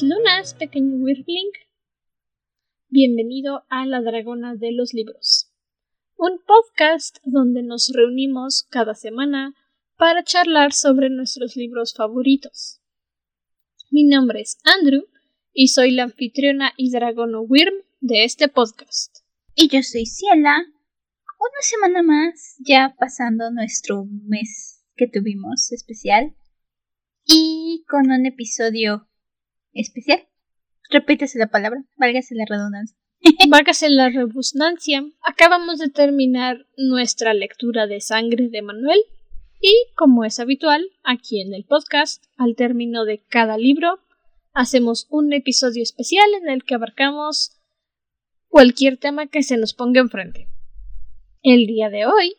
[0.00, 1.50] Lunas, pequeño Wirbling.
[2.88, 5.52] Bienvenido a La Dragona de los Libros,
[6.16, 9.54] un podcast donde nos reunimos cada semana
[9.98, 12.80] para charlar sobre nuestros libros favoritos.
[13.90, 15.02] Mi nombre es Andrew
[15.52, 19.18] y soy la anfitriona y dragono Wyrm de este podcast.
[19.54, 20.56] Y yo soy Ciela.
[20.58, 26.34] Una semana más, ya pasando nuestro mes que tuvimos especial.
[27.26, 29.06] Y con un episodio
[29.72, 30.26] especial.
[30.90, 32.96] Repítese la palabra, válgase la redundancia.
[33.48, 35.04] Válgase la redundancia.
[35.22, 39.00] Acabamos de terminar nuestra lectura de Sangre de Manuel.
[39.60, 44.00] Y, como es habitual, aquí en el podcast, al término de cada libro,
[44.52, 47.60] hacemos un episodio especial en el que abarcamos
[48.48, 50.48] cualquier tema que se nos ponga enfrente.
[51.42, 52.34] El día de hoy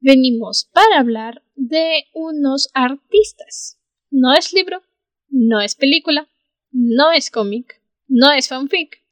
[0.00, 3.78] venimos para hablar de unos artistas.
[4.10, 4.82] No es libro,
[5.28, 6.28] no es película,
[6.76, 9.02] no es cómic, no es fanfic.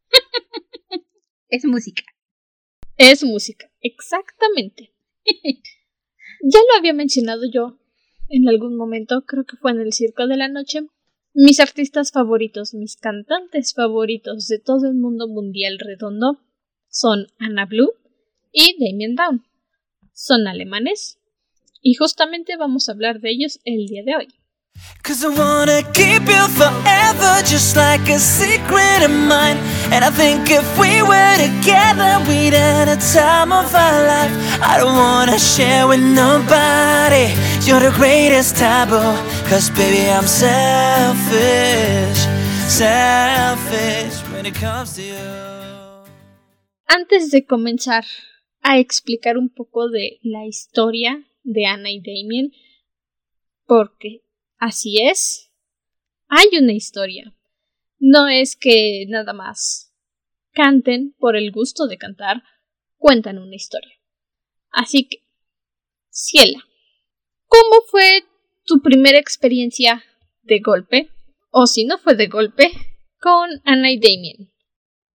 [1.49, 2.05] es música.
[2.99, 4.93] Es música, exactamente.
[5.25, 7.79] ya lo había mencionado yo
[8.29, 10.87] en algún momento, creo que fue en el Circo de la Noche.
[11.33, 16.41] Mis artistas favoritos, mis cantantes favoritos de todo el mundo mundial redondo
[16.91, 17.93] son Anna Blue
[18.53, 19.43] y Damien Down.
[20.13, 21.19] Son alemanes
[21.81, 24.29] y justamente vamos a hablar de ellos el día de hoy.
[25.05, 29.59] Cause I wanna keep you forever just like a secret of mine.
[29.93, 34.33] And I think if we were together we'd have a time of our life.
[34.63, 37.27] I don't wanna share with nobody.
[37.67, 39.15] You're the greatest taboo
[39.49, 42.19] Cause baby I'm selfish
[42.67, 46.05] Selfish when it comes to you.
[46.89, 48.05] Antes de comenzar
[48.63, 52.53] a explicar un poco de la historia de Anna y Damien
[53.67, 54.24] porque
[54.59, 55.51] Así es.
[56.29, 57.35] Hay una historia.
[57.99, 59.93] No es que nada más
[60.53, 62.43] canten por el gusto de cantar,
[62.97, 63.95] cuentan una historia.
[64.71, 65.19] Así que,
[66.11, 66.65] Ciela,
[67.47, 68.25] ¿cómo fue
[68.65, 70.03] tu primera experiencia
[70.43, 71.11] de golpe?
[71.51, 72.71] O si no fue de golpe,
[73.21, 74.53] con Anna y Damien.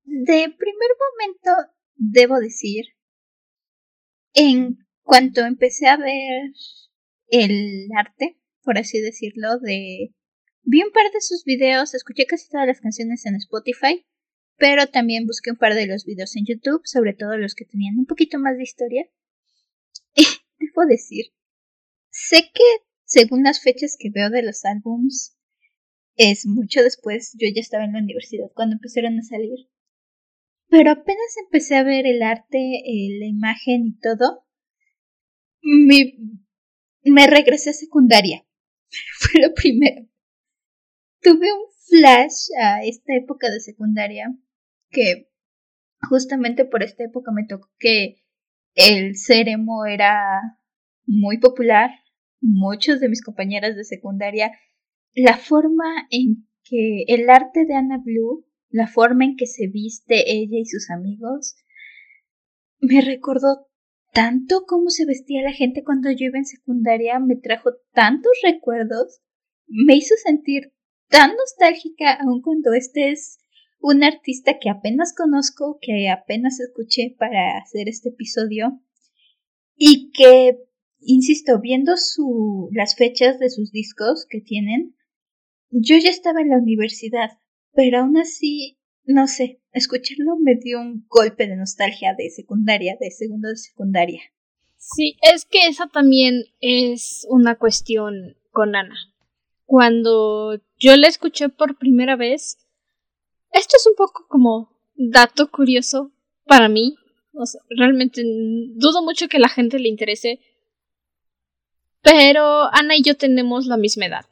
[0.04, 2.86] De primer momento, debo decir,
[4.34, 6.52] en cuanto empecé a ver
[7.28, 8.39] el arte,
[8.70, 10.14] por así decirlo, de...
[10.62, 14.06] Vi un par de sus videos, escuché casi todas las canciones en Spotify,
[14.58, 17.98] pero también busqué un par de los videos en YouTube, sobre todo los que tenían
[17.98, 19.10] un poquito más de historia.
[20.16, 20.24] Y
[20.60, 21.34] debo decir,
[22.12, 22.64] sé que
[23.06, 25.36] según las fechas que veo de los álbums,
[26.16, 29.68] es mucho después, yo ya estaba en la universidad cuando empezaron a salir.
[30.68, 34.46] Pero apenas empecé a ver el arte, eh, la imagen y todo,
[37.02, 38.46] me regresé a secundaria.
[39.20, 40.08] fue lo primero.
[41.22, 44.28] Tuve un flash a esta época de secundaria
[44.90, 45.30] que
[46.10, 48.24] justamente por esta época me tocó que
[48.76, 50.58] el seremo era
[51.06, 51.90] muy popular.
[52.42, 54.52] Muchos de mis compañeras de secundaria,
[55.14, 60.32] la forma en que el arte de Anna Blue, la forma en que se viste
[60.32, 61.56] ella y sus amigos,
[62.80, 63.69] me recordó
[64.20, 69.22] tanto cómo se vestía la gente cuando yo iba en secundaria, me trajo tantos recuerdos,
[69.66, 70.74] me hizo sentir
[71.08, 73.38] tan nostálgica aun cuando este es
[73.80, 78.82] un artista que apenas conozco, que apenas escuché para hacer este episodio
[79.78, 80.58] y que,
[81.00, 81.94] insisto, viendo
[82.74, 84.98] las fechas de sus discos que tienen,
[85.70, 87.30] yo ya estaba en la universidad,
[87.72, 93.12] pero aún así no sé, escucharlo me dio un golpe de nostalgia de secundaria, de
[93.12, 94.22] segundo de secundaria.
[94.78, 98.96] Sí, es que esa también es una cuestión con Ana.
[99.66, 102.58] Cuando yo la escuché por primera vez,
[103.52, 106.12] esto es un poco como dato curioso
[106.46, 106.96] para mí.
[107.34, 110.40] O sea, realmente dudo mucho que la gente le interese.
[112.02, 114.26] Pero Ana y yo tenemos la misma edad.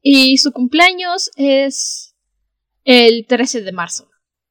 [0.00, 2.13] Y su cumpleaños es
[2.84, 4.10] el 13 de marzo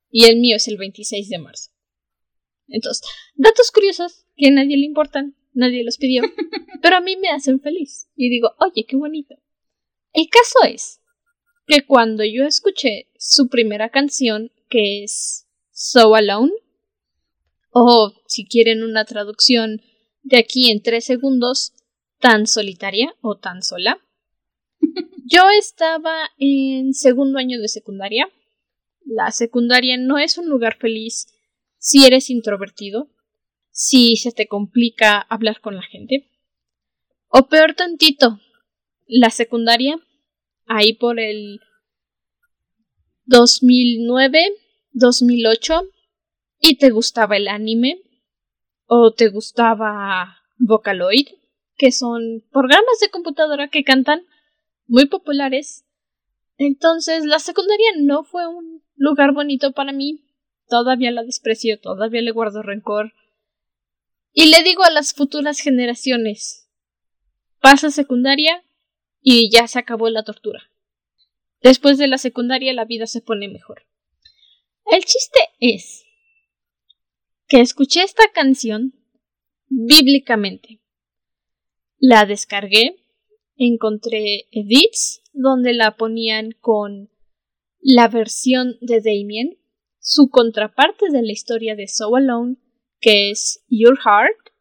[0.10, 1.72] y el mío es el 26 de marzo.
[2.68, 6.24] Entonces, datos curiosos que a nadie le importan, nadie los pidió,
[6.82, 8.10] pero a mí me hacen feliz.
[8.16, 9.36] Y digo, oye, qué bonito.
[10.14, 11.02] El caso es
[11.68, 16.54] que cuando yo escuché su primera canción, que es So Alone,
[17.72, 19.82] o si quieren una traducción
[20.22, 21.74] de aquí en tres segundos,
[22.20, 24.00] tan solitaria o tan sola,
[25.26, 28.30] yo estaba en segundo año de secundaria.
[29.06, 31.28] La secundaria no es un lugar feliz
[31.78, 33.10] si eres introvertido,
[33.72, 36.30] si se te complica hablar con la gente.
[37.28, 38.40] O peor tantito,
[39.08, 40.00] la secundaria,
[40.66, 41.60] ahí por el
[43.26, 44.54] 2009,
[44.92, 45.90] 2008
[46.60, 48.02] y te gustaba el anime
[48.86, 51.28] o te gustaba Vocaloid,
[51.76, 54.26] que son programas de computadora que cantan
[54.88, 55.86] muy populares.
[56.58, 60.24] Entonces la secundaria no fue un lugar bonito para mí.
[60.68, 63.14] Todavía la desprecio, todavía le guardo rencor.
[64.32, 66.68] Y le digo a las futuras generaciones,
[67.60, 68.64] pasa secundaria
[69.22, 70.70] y ya se acabó la tortura.
[71.62, 73.86] Después de la secundaria la vida se pone mejor.
[74.86, 76.04] El chiste es
[77.48, 78.94] que escuché esta canción
[79.70, 80.82] bíblicamente.
[82.00, 83.03] La descargué,
[83.56, 87.10] encontré edits donde la ponían con
[87.80, 89.60] la versión de Damien,
[90.00, 92.58] su contraparte de la historia de So Alone,
[93.00, 94.54] que es Your Heart,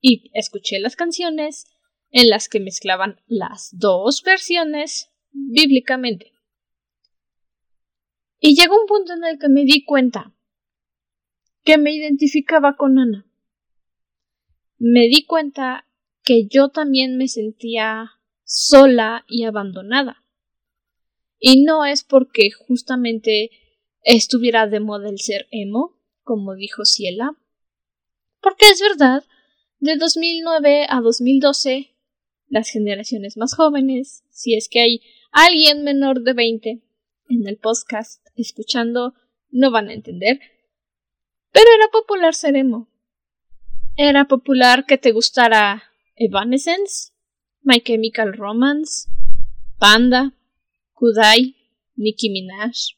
[0.00, 1.66] y escuché las canciones
[2.10, 6.32] en las que mezclaban las dos versiones bíblicamente.
[8.38, 10.34] Y llegó un punto en el que me di cuenta
[11.64, 13.26] que me identificaba con Ana.
[14.78, 15.88] Me di cuenta
[16.24, 18.12] que yo también me sentía
[18.44, 20.24] sola y abandonada.
[21.38, 23.50] Y no es porque justamente
[24.02, 27.36] estuviera de moda el ser emo, como dijo Ciela,
[28.40, 29.24] porque es verdad,
[29.78, 31.94] de 2009 a 2012,
[32.48, 35.00] las generaciones más jóvenes, si es que hay
[35.32, 36.82] alguien menor de 20
[37.28, 39.14] en el podcast escuchando,
[39.50, 40.40] no van a entender.
[41.52, 42.88] Pero era popular ser emo.
[43.96, 47.12] Era popular que te gustara Evanescence,
[47.62, 49.10] My Chemical Romance,
[49.78, 50.32] Panda,
[50.92, 51.56] Kudai,
[51.96, 52.94] Nicki Minaj.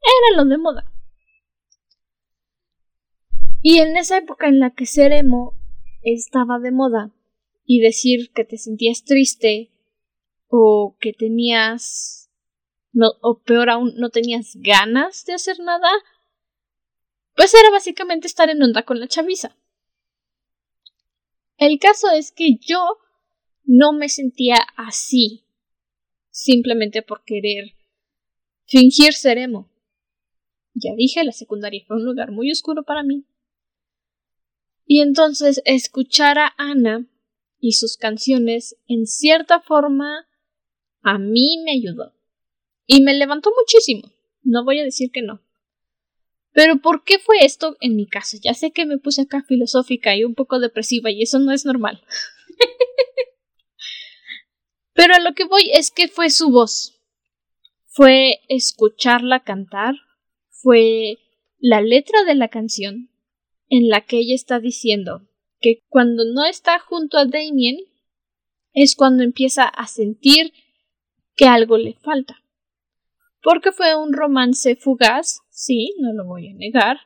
[0.00, 0.92] Era lo de moda.
[3.62, 5.54] Y en esa época en la que ser emo
[6.02, 7.12] estaba de moda
[7.64, 9.70] y decir que te sentías triste
[10.48, 12.30] o que tenías,
[13.20, 15.88] o peor aún, no tenías ganas de hacer nada,
[17.36, 19.56] pues era básicamente estar en onda con la chaviza.
[21.58, 22.98] El caso es que yo
[23.64, 25.44] no me sentía así,
[26.30, 27.74] simplemente por querer
[28.66, 29.68] fingir ser emo.
[30.74, 33.24] Ya dije, la secundaria fue un lugar muy oscuro para mí.
[34.86, 37.06] Y entonces escuchar a Ana
[37.58, 40.28] y sus canciones en cierta forma
[41.02, 42.14] a mí me ayudó.
[42.86, 44.12] Y me levantó muchísimo.
[44.42, 45.42] No voy a decir que no.
[46.58, 48.36] Pero ¿por qué fue esto en mi caso?
[48.42, 51.64] Ya sé que me puse acá filosófica y un poco depresiva y eso no es
[51.64, 52.02] normal.
[54.92, 57.00] Pero a lo que voy es que fue su voz.
[57.86, 59.94] Fue escucharla cantar.
[60.50, 61.18] Fue
[61.60, 63.08] la letra de la canción
[63.68, 65.28] en la que ella está diciendo
[65.60, 67.76] que cuando no está junto a Damien
[68.72, 70.52] es cuando empieza a sentir
[71.36, 72.42] que algo le falta.
[73.42, 76.98] Porque fue un romance fugaz, sí, no lo voy a negar,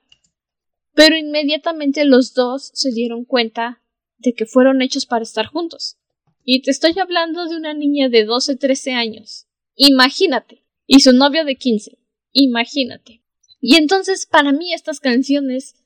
[0.95, 3.83] pero inmediatamente los dos se dieron cuenta
[4.19, 5.99] de que fueron hechos para estar juntos.
[6.45, 9.47] Y te estoy hablando de una niña de 12, 13 años.
[9.77, 10.65] Imagínate.
[10.87, 11.99] Y su novio de 15.
[12.33, 13.23] Imagínate.
[13.61, 15.77] Y entonces para mí estas canciones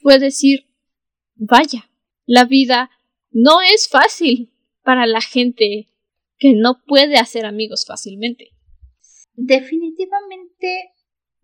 [0.00, 0.66] fue decir,
[1.34, 1.90] vaya,
[2.24, 2.90] la vida
[3.30, 4.50] no es fácil
[4.82, 5.88] para la gente
[6.38, 8.55] que no puede hacer amigos fácilmente.
[9.36, 10.92] Definitivamente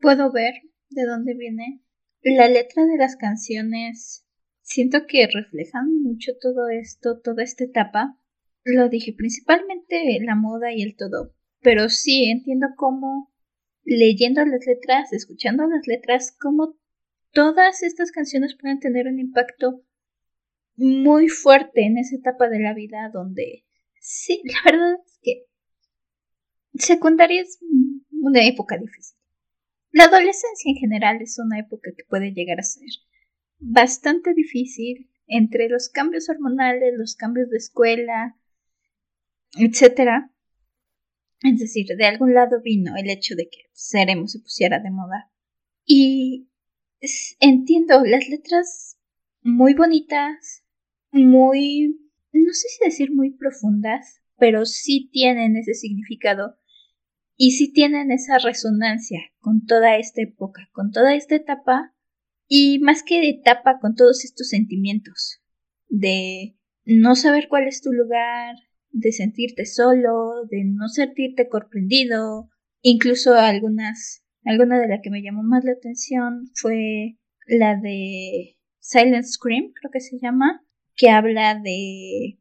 [0.00, 0.54] puedo ver
[0.90, 1.80] de dónde viene.
[2.22, 4.26] La letra de las canciones
[4.62, 8.18] siento que reflejan mucho todo esto, toda esta etapa.
[8.64, 11.34] Lo dije, principalmente la moda y el todo.
[11.60, 13.32] Pero sí entiendo cómo
[13.84, 16.76] leyendo las letras, escuchando las letras, cómo
[17.32, 19.84] todas estas canciones pueden tener un impacto
[20.76, 23.64] muy fuerte en esa etapa de la vida donde
[24.04, 24.96] Sí, la verdad
[26.74, 27.58] secundaria es
[28.10, 29.16] una época difícil.
[29.90, 32.88] La adolescencia en general es una época que puede llegar a ser
[33.58, 38.36] bastante difícil entre los cambios hormonales, los cambios de escuela,
[39.54, 40.32] etcétera.
[41.42, 45.30] Es decir, de algún lado vino el hecho de que Seremos se pusiera de moda.
[45.84, 46.48] Y
[47.40, 48.98] entiendo las letras
[49.42, 50.64] muy bonitas,
[51.10, 51.98] muy
[52.32, 56.56] no sé si decir muy profundas, pero sí tienen ese significado
[57.44, 61.92] y sí tienen esa resonancia con toda esta época, con toda esta etapa
[62.46, 65.40] y más que etapa con todos estos sentimientos
[65.88, 68.54] de no saber cuál es tu lugar,
[68.92, 72.48] de sentirte solo, de no sentirte comprendido,
[72.80, 77.18] incluso algunas, alguna de las que me llamó más la atención fue
[77.48, 82.38] la de Silent Scream, creo que se llama, que habla de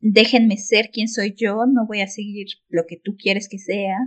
[0.00, 3.98] déjenme ser quien soy yo, no voy a seguir lo que tú quieres que sea.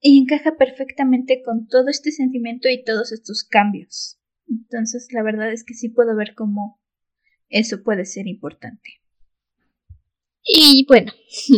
[0.00, 4.18] Y encaja perfectamente con todo este sentimiento y todos estos cambios.
[4.48, 6.80] Entonces, la verdad es que sí puedo ver cómo
[7.48, 9.00] eso puede ser importante.
[10.44, 11.12] Y bueno,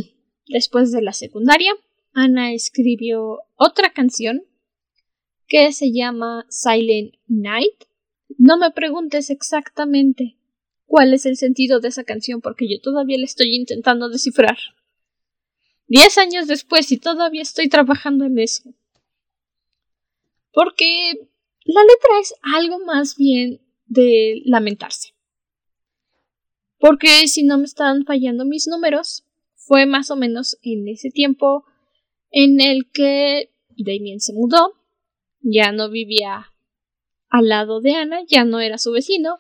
[0.48, 1.72] después de la secundaria,
[2.12, 4.42] Ana escribió otra canción
[5.46, 7.84] que se llama Silent Night.
[8.36, 10.36] No me preguntes exactamente
[10.86, 14.56] cuál es el sentido de esa canción porque yo todavía la estoy intentando descifrar.
[15.88, 18.62] Diez años después y todavía estoy trabajando en eso.
[20.52, 21.12] Porque
[21.64, 25.14] la letra es algo más bien de lamentarse.
[26.78, 31.64] Porque si no me están fallando mis números, fue más o menos en ese tiempo
[32.30, 34.74] en el que Damien se mudó,
[35.40, 36.52] ya no vivía
[37.28, 39.38] al lado de Ana, ya no era su vecino,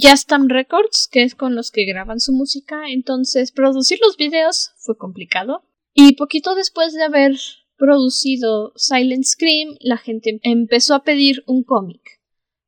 [0.00, 4.96] Justam Records, que es con los que graban su música, entonces producir los videos fue
[4.96, 5.62] complicado.
[5.94, 7.36] Y poquito después de haber
[7.76, 12.20] producido Silent Scream, la gente empezó a pedir un cómic,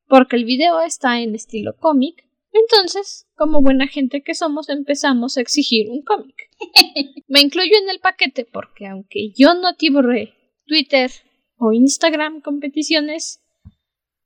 [0.09, 2.27] porque el video está en estilo cómic.
[2.53, 6.50] Entonces, como buena gente que somos, empezamos a exigir un cómic.
[7.29, 10.35] Me incluyo en el paquete porque aunque yo no atiborré
[10.67, 11.11] Twitter
[11.57, 13.41] o Instagram competiciones,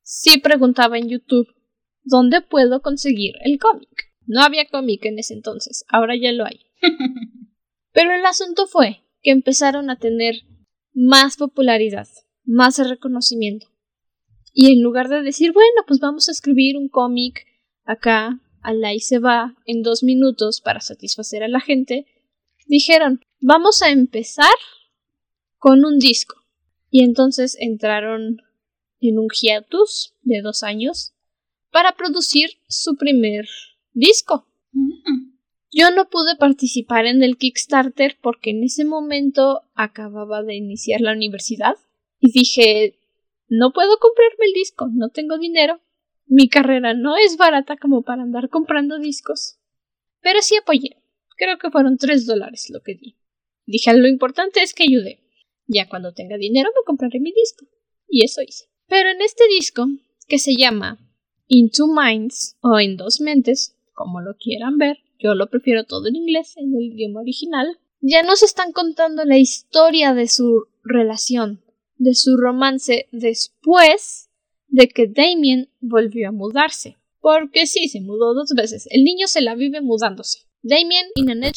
[0.03, 1.49] sí preguntaba en YouTube
[2.03, 4.13] dónde puedo conseguir el cómic.
[4.27, 6.61] No había cómic en ese entonces, ahora ya lo hay.
[7.93, 10.35] Pero el asunto fue que empezaron a tener
[10.93, 12.09] más popularidad,
[12.45, 13.67] más reconocimiento.
[14.53, 17.45] Y en lugar de decir, bueno, pues vamos a escribir un cómic
[17.85, 22.07] acá, al y se va en dos minutos para satisfacer a la gente,
[22.67, 24.55] dijeron, vamos a empezar
[25.59, 26.37] con un disco.
[26.91, 28.43] Y entonces entraron
[29.01, 31.13] en un hiatus de dos años
[31.71, 33.49] para producir su primer
[33.93, 34.47] disco.
[34.73, 35.35] Mm.
[35.73, 41.13] Yo no pude participar en el Kickstarter porque en ese momento acababa de iniciar la
[41.13, 41.75] universidad
[42.21, 42.97] y dije
[43.49, 45.81] no puedo comprarme el disco, no tengo dinero.
[46.27, 49.59] Mi carrera no es barata como para andar comprando discos.
[50.21, 50.97] Pero sí apoyé.
[51.37, 53.17] Creo que fueron tres dólares lo que di.
[53.67, 55.21] Dije lo importante es que ayudé.
[55.67, 57.67] Ya cuando tenga dinero me compraré mi disco.
[58.09, 58.67] Y eso hice.
[58.87, 59.87] Pero en este disco,
[60.29, 60.99] que se llama
[61.49, 66.09] In Two Minds o En Dos Mentes, como lo quieran ver, yo lo prefiero todo
[66.09, 71.63] en inglés, en el idioma original, ya nos están contando la historia de su relación,
[71.97, 74.29] de su romance después
[74.69, 76.99] de que Damien volvió a mudarse.
[77.21, 78.87] Porque sí, se mudó dos veces.
[78.91, 80.41] El niño se la vive mudándose.
[80.65, 81.51] Damien, in a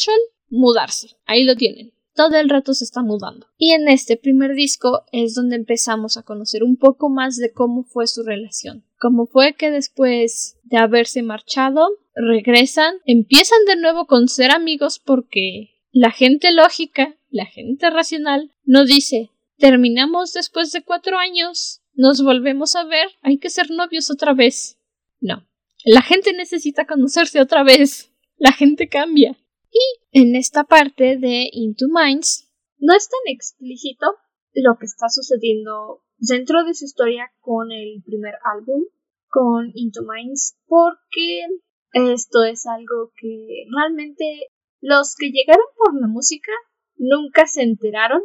[0.50, 1.18] mudarse.
[1.26, 1.94] Ahí lo tienen.
[2.14, 3.48] Todo el rato se está mudando.
[3.58, 7.84] Y en este primer disco es donde empezamos a conocer un poco más de cómo
[7.84, 8.84] fue su relación.
[9.00, 15.72] Cómo fue que después de haberse marchado, regresan, empiezan de nuevo con ser amigos porque
[15.92, 22.76] la gente lógica, la gente racional, no dice terminamos después de cuatro años, nos volvemos
[22.76, 24.78] a ver, hay que ser novios otra vez.
[25.20, 25.48] No.
[25.84, 28.12] La gente necesita conocerse otra vez.
[28.38, 29.38] La gente cambia.
[29.72, 34.06] Y en esta parte de Into Minds no es tan explícito
[34.54, 38.86] lo que está sucediendo dentro de su historia con el primer álbum,
[39.28, 41.46] con Into Minds, porque
[41.94, 44.50] esto es algo que realmente
[44.82, 46.52] los que llegaron por la música
[46.96, 48.22] nunca se enteraron,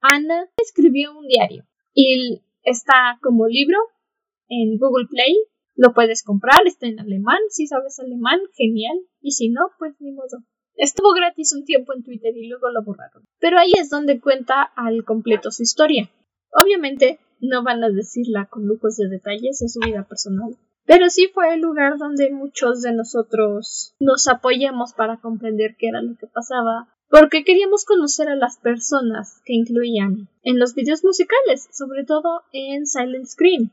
[0.00, 3.78] Ana escribió un diario y está como libro
[4.48, 5.34] en Google Play.
[5.76, 7.38] Lo puedes comprar, está en alemán.
[7.50, 8.98] Si sabes alemán, genial.
[9.20, 10.42] Y si no, pues ni modo.
[10.74, 13.24] Estuvo gratis un tiempo en Twitter y luego lo borraron.
[13.38, 16.10] Pero ahí es donde cuenta al completo su historia.
[16.52, 20.56] Obviamente no van a decirla con lujos de detalles de su vida personal,
[20.86, 26.00] pero sí fue el lugar donde muchos de nosotros nos apoyamos para comprender qué era
[26.00, 31.68] lo que pasaba, porque queríamos conocer a las personas que incluían en los videos musicales,
[31.72, 33.70] sobre todo en Silent Scream.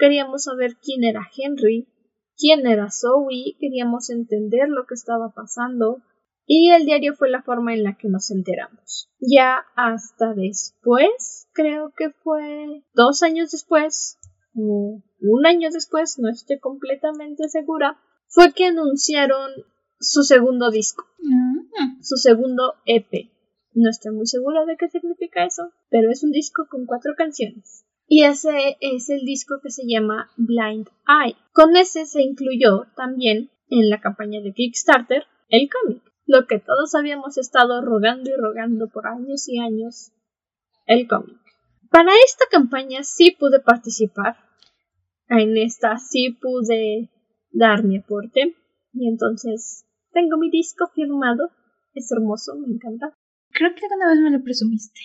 [0.00, 1.86] Queríamos saber quién era Henry,
[2.34, 6.02] quién era Zoe, queríamos entender lo que estaba pasando,
[6.46, 9.10] y el diario fue la forma en la que nos enteramos.
[9.20, 14.16] Ya hasta después, creo que fue dos años después,
[14.54, 19.50] o un año después, no estoy completamente segura, fue que anunciaron
[19.98, 22.02] su segundo disco, mm.
[22.02, 23.30] su segundo EP.
[23.74, 27.84] No estoy muy segura de qué significa eso, pero es un disco con cuatro canciones.
[28.12, 31.36] Y ese es el disco que se llama Blind Eye.
[31.52, 36.94] Con ese se incluyó también en la campaña de Kickstarter el cómic lo que todos
[36.94, 40.12] habíamos estado rogando y rogando por años y años,
[40.86, 41.38] el cómic.
[41.90, 44.36] Para esta campaña sí pude participar,
[45.28, 47.10] en esta sí pude
[47.50, 48.56] dar mi aporte,
[48.92, 51.50] y entonces tengo mi disco firmado,
[51.94, 53.16] es hermoso, me encanta.
[53.50, 55.00] Creo que alguna vez me lo presumiste.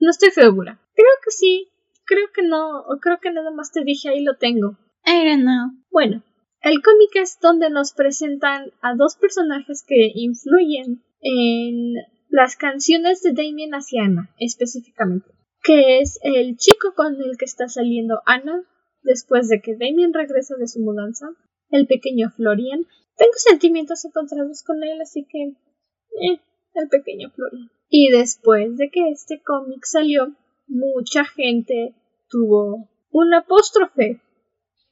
[0.00, 0.80] No estoy segura.
[0.94, 1.68] Creo que sí,
[2.08, 4.78] creo que no, o creo que nada más te dije ahí lo tengo.
[5.06, 5.70] I don't know.
[5.90, 6.24] Bueno,
[6.62, 11.94] el cómic es donde nos presentan a dos personajes que influyen en
[12.30, 15.28] las canciones de Damien hacia Anna, específicamente,
[15.62, 18.64] que es el chico con el que está saliendo Anna
[19.02, 21.26] después de que Damien regresa de su mudanza,
[21.70, 22.86] el pequeño Florian.
[23.16, 25.54] Tengo sentimientos encontrados con él, así que...
[26.20, 26.40] Eh,
[26.74, 27.70] el pequeño Florian.
[27.88, 30.34] Y después de que este cómic salió,
[30.68, 31.94] mucha gente
[32.28, 34.20] tuvo un apóstrofe.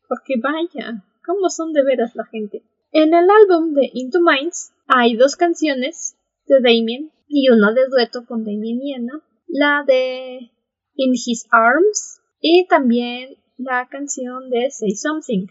[0.09, 2.62] Porque vaya, cómo son de veras la gente.
[2.92, 8.25] En el álbum de Into Minds hay dos canciones de Damien y una de dueto
[8.25, 10.51] con Damien y Anna, la de
[10.94, 15.49] In His Arms y también la canción de Say Something.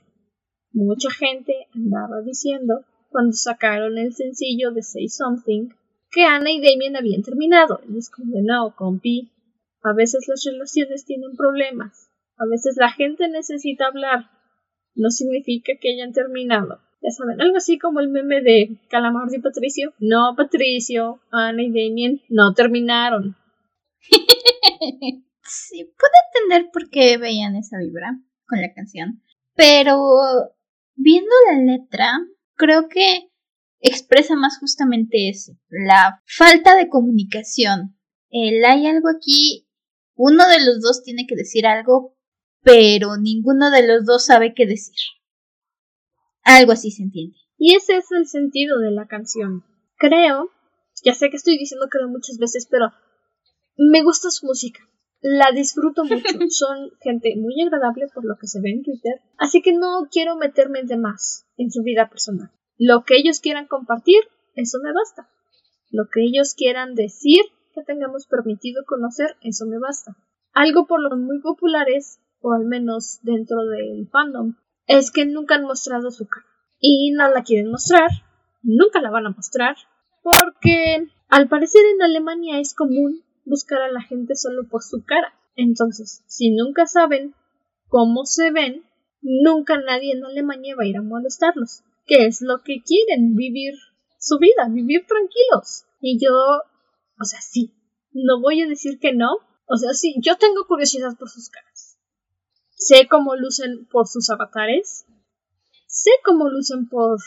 [0.72, 5.70] Mucha gente andaba diciendo cuando sacaron el sencillo de Say Something
[6.12, 7.82] que Anna y Damien habían terminado.
[7.90, 8.74] Y es como, no,
[9.86, 14.32] a veces las relaciones tienen problemas, a veces la gente necesita hablar,
[14.96, 16.80] no significa que hayan terminado.
[17.04, 19.94] Ya saben, algo así como el meme de Calamar y Patricio.
[20.00, 23.36] No, Patricio, Ana y Damien no terminaron.
[25.44, 29.22] sí, puedo entender por qué veían esa vibra con la canción.
[29.56, 30.00] Pero
[30.96, 32.12] viendo la letra,
[32.56, 33.30] creo que
[33.82, 37.96] expresa más justamente eso, la falta de comunicación.
[38.32, 39.65] El hay algo aquí,
[40.16, 42.16] uno de los dos tiene que decir algo,
[42.62, 44.96] pero ninguno de los dos sabe qué decir.
[46.44, 47.38] Algo así se entiende.
[47.58, 49.64] Y ese es el sentido de la canción.
[49.98, 50.52] Creo,
[51.04, 52.92] ya sé que estoy diciendo creo muchas veces, pero
[53.78, 54.80] me gusta su música.
[55.22, 56.26] La disfruto mucho.
[56.50, 59.22] Son gente muy agradable por lo que se ve en Twitter.
[59.38, 62.52] Así que no quiero meterme de más en su vida personal.
[62.78, 64.22] Lo que ellos quieran compartir,
[64.56, 65.30] eso me basta.
[65.92, 67.42] Lo que ellos quieran decir
[67.76, 70.16] que tengamos permitido conocer, eso me basta.
[70.54, 74.56] Algo por lo muy populares o al menos dentro del fandom,
[74.88, 76.46] es que nunca han mostrado su cara.
[76.80, 78.10] Y no la quieren mostrar,
[78.62, 79.76] nunca la van a mostrar,
[80.22, 85.34] porque al parecer en Alemania es común buscar a la gente solo por su cara.
[85.56, 87.34] Entonces, si nunca saben
[87.88, 88.84] cómo se ven,
[89.22, 91.84] nunca nadie en Alemania va a ir a molestarlos.
[92.06, 93.36] ¿Qué es lo que quieren?
[93.36, 93.74] Vivir
[94.20, 95.86] su vida, vivir tranquilos.
[96.00, 96.32] Y yo,
[97.20, 97.74] o sea, sí,
[98.12, 99.38] no voy a decir que no.
[99.68, 101.98] O sea, sí, yo tengo curiosidad por sus caras.
[102.76, 105.06] Sé cómo lucen por sus avatares.
[105.88, 107.20] Sé cómo lucen por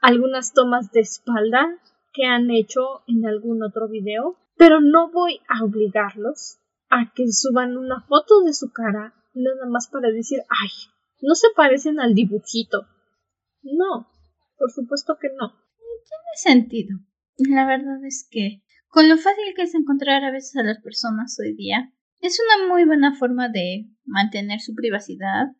[0.00, 1.78] algunas tomas de espalda
[2.12, 4.36] que han hecho en algún otro video.
[4.56, 6.58] Pero no voy a obligarlos
[6.90, 10.70] a que suban una foto de su cara nada más para decir, ay,
[11.20, 12.86] no se parecen al dibujito.
[13.62, 14.08] No,
[14.56, 15.50] por supuesto que no.
[15.78, 16.98] Tiene sentido.
[17.36, 18.62] La verdad es que
[18.98, 22.66] con lo fácil que es encontrar a veces a las personas hoy día, es una
[22.66, 25.52] muy buena forma de mantener su privacidad,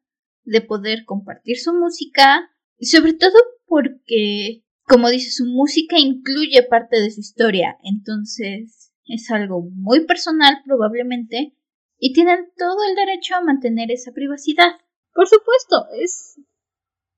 [0.42, 7.00] de poder compartir su música y sobre todo porque, como dice, su música incluye parte
[7.00, 11.56] de su historia, entonces es algo muy personal probablemente
[11.96, 14.80] y tienen todo el derecho a mantener esa privacidad.
[15.14, 16.40] Por supuesto, es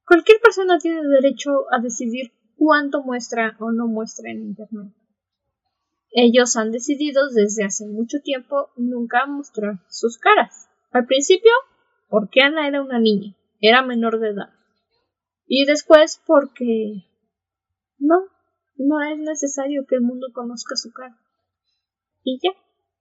[0.05, 5.00] cualquier persona tiene derecho a decidir cuánto muestra o no muestra en internet.
[6.13, 10.69] Ellos han decidido desde hace mucho tiempo nunca mostrar sus caras.
[10.91, 11.53] Al principio,
[12.09, 14.51] porque Ana era una niña, era menor de edad.
[15.47, 17.05] Y después porque
[17.99, 18.25] no,
[18.77, 21.17] no es necesario que el mundo conozca su cara.
[22.25, 22.51] Y ya,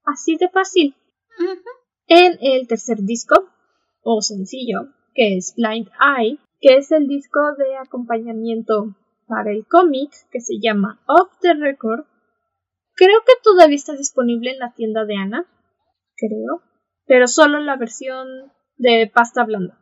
[0.06, 0.96] así de fácil.
[2.08, 3.50] En el tercer disco,
[4.02, 8.96] o sencillo, que es Blind Eye, que es el disco de acompañamiento
[9.28, 12.06] para el cómic que se llama Off the Record,
[13.00, 15.46] Creo que todavía está disponible en la tienda de Ana.
[16.18, 16.64] Creo.
[17.06, 18.28] Pero solo la versión
[18.76, 19.80] de pasta blanda.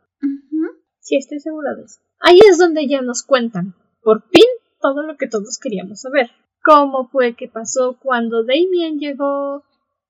[1.00, 1.98] Sí, estoy segura de eso.
[2.20, 4.46] Ahí es donde ya nos cuentan, por fin,
[4.80, 6.30] todo lo que todos queríamos saber.
[6.62, 9.64] Cómo fue que pasó cuando Damien llegó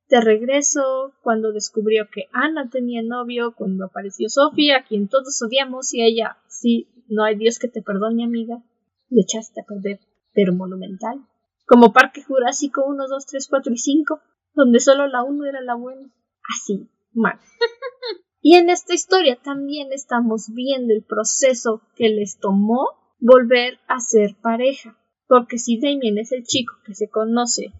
[0.08, 5.94] de regreso, cuando descubrió que Ana tenía novio, cuando apareció Sofía, a quien todos odiamos,
[5.94, 8.62] y ella, sí, no hay Dios que te perdone, amiga,
[9.08, 10.00] le echaste a perder,
[10.34, 11.27] pero monumental
[11.68, 14.20] como Parque Jurásico 1, 2, 3, 4 y 5,
[14.54, 16.10] donde solo la 1 era la buena.
[16.48, 17.38] Así, mal.
[18.40, 22.88] y en esta historia también estamos viendo el proceso que les tomó
[23.20, 24.98] volver a ser pareja.
[25.26, 27.74] Porque si Damien es el chico que se conoce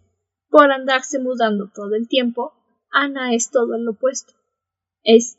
[0.51, 2.53] por andarse mudando todo el tiempo,
[2.91, 4.35] Ana es todo lo opuesto.
[5.03, 5.39] Es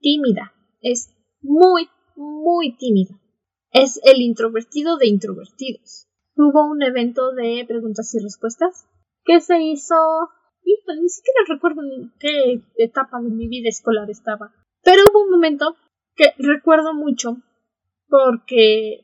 [0.00, 3.18] tímida, es muy, muy tímida.
[3.70, 6.06] Es el introvertido de introvertidos
[6.36, 8.86] hubo un evento de preguntas y respuestas
[9.24, 9.94] que se hizo
[10.62, 14.52] y pues, ni siquiera recuerdo en qué etapa de mi vida escolar estaba.
[14.82, 15.76] Pero hubo un momento
[16.14, 17.36] que recuerdo mucho
[18.08, 19.00] porque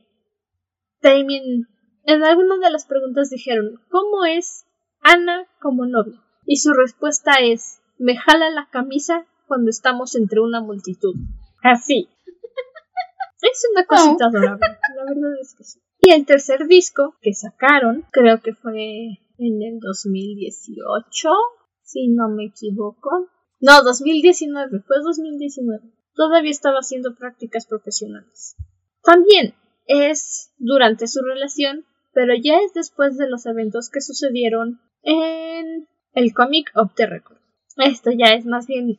[1.00, 1.66] Damien
[2.04, 4.64] en alguna de las preguntas dijeron ¿Cómo es
[5.00, 6.20] Ana como novia?
[6.46, 11.14] Y su respuesta es me jala la camisa cuando estamos entre una multitud.
[11.62, 12.08] Así.
[13.42, 15.80] Es una cosita adorable, la verdad es que sí.
[16.04, 21.28] Y el tercer disco que sacaron, creo que fue en el 2018,
[21.84, 23.30] si no me equivoco.
[23.60, 25.80] No, 2019, fue 2019.
[26.16, 28.56] Todavía estaba haciendo prácticas profesionales.
[29.04, 29.54] También
[29.86, 36.34] es durante su relación, pero ya es después de los eventos que sucedieron en el
[36.34, 37.38] Comic of the Record.
[37.76, 38.98] Esto ya es más bien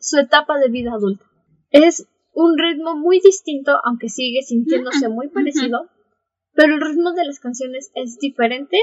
[0.00, 1.24] su etapa de vida adulta.
[1.70, 5.88] Es un ritmo muy distinto, aunque sigue sintiéndose muy parecido,
[6.54, 8.78] pero el ritmo de las canciones es diferente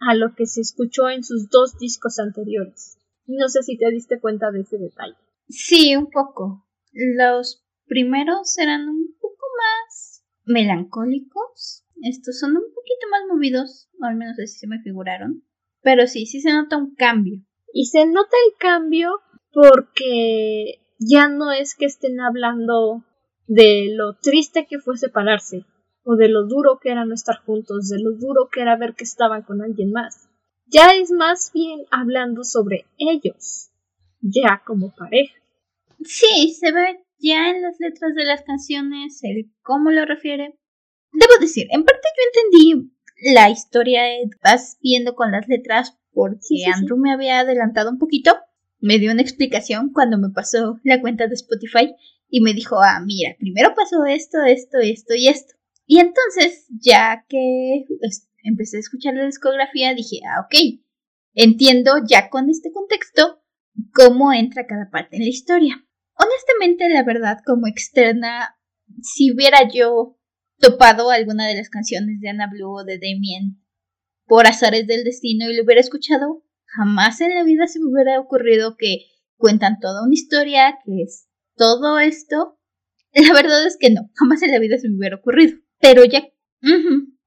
[0.00, 2.98] a lo que se escuchó en sus dos discos anteriores.
[3.26, 5.16] No sé si te diste cuenta de ese detalle.
[5.48, 6.66] Sí, un poco.
[6.92, 11.84] Los primeros eran un poco más melancólicos.
[12.02, 15.42] Estos son un poquito más movidos, o al menos así se me figuraron.
[15.82, 17.42] Pero sí, sí se nota un cambio.
[17.72, 19.20] Y se nota el cambio
[19.52, 23.04] porque ya no es que estén hablando
[23.46, 25.64] de lo triste que fue separarse,
[26.10, 28.94] o de lo duro que era no estar juntos, de lo duro que era ver
[28.94, 30.26] que estaban con alguien más.
[30.64, 33.68] Ya es más bien hablando sobre ellos,
[34.22, 35.34] ya como pareja.
[36.02, 40.58] Sí, se ve ya en las letras de las canciones el cómo lo refiere.
[41.12, 42.90] Debo decir, en parte yo entendí
[43.34, 44.00] la historia,
[44.42, 48.34] vas viendo con las letras porque Andrew me había adelantado un poquito,
[48.80, 51.94] me dio una explicación cuando me pasó la cuenta de Spotify
[52.30, 55.57] y me dijo, ah, mira, primero pasó esto, esto, esto y esto.
[55.90, 57.86] Y entonces, ya que
[58.44, 60.82] empecé a escuchar la discografía, dije, ah, ok,
[61.32, 63.42] entiendo ya con este contexto
[63.94, 65.86] cómo entra cada parte en la historia.
[66.14, 68.54] Honestamente, la verdad, como externa,
[69.00, 70.18] si hubiera yo
[70.58, 73.64] topado alguna de las canciones de Anna Blue o de Damien
[74.26, 78.20] por azares del destino y lo hubiera escuchado, jamás en la vida se me hubiera
[78.20, 79.06] ocurrido que
[79.38, 82.60] cuentan toda una historia, que es todo esto.
[83.14, 85.56] La verdad es que no, jamás en la vida se me hubiera ocurrido.
[85.80, 86.28] Pero ya...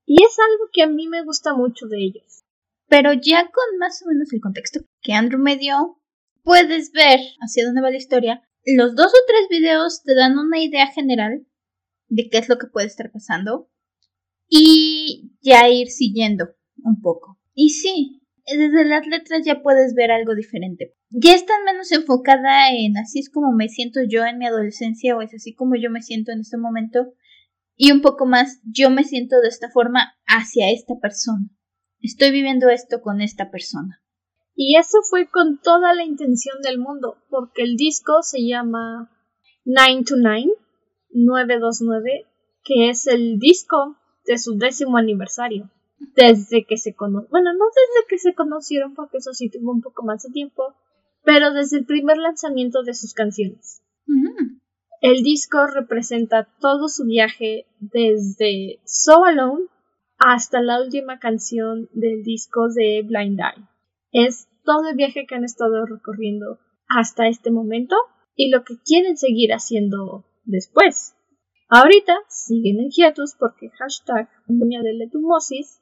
[0.06, 2.44] Y es algo que a mí me gusta mucho de ellos.
[2.90, 6.02] Pero ya con más o menos el contexto que Andrew me dio,
[6.44, 8.44] puedes ver hacia dónde va la historia.
[8.66, 11.48] Los dos o tres videos te dan una idea general
[12.10, 13.70] de qué es lo que puede estar pasando
[14.50, 16.50] y ya ir siguiendo
[16.84, 17.40] un poco.
[17.54, 20.94] Y sí, desde las letras ya puedes ver algo diferente.
[21.10, 25.22] Ya están menos enfocada en así es como me siento yo en mi adolescencia o
[25.22, 27.14] es así como yo me siento en este momento,
[27.84, 31.50] y un poco más yo me siento de esta forma hacia esta persona.
[32.00, 34.04] Estoy viviendo esto con esta persona.
[34.54, 39.10] Y eso fue con toda la intención del mundo, porque el disco se llama
[39.66, 40.54] 929,
[41.10, 42.28] 929,
[42.64, 45.72] que es el disco de su décimo aniversario.
[46.16, 49.82] Desde que se conocieron, bueno, no desde que se conocieron, porque eso sí tuvo un
[49.82, 50.76] poco más de tiempo,
[51.24, 53.82] pero desde el primer lanzamiento de sus canciones.
[55.02, 59.66] El disco representa todo su viaje desde So Alone
[60.20, 63.68] hasta la última canción del disco de Blind Eye.
[64.12, 67.96] Es todo el viaje que han estado recorriendo hasta este momento
[68.36, 71.16] y lo que quieren seguir haciendo después.
[71.68, 75.82] Ahorita siguen en hiatus porque hashtag pandemia de letumosis,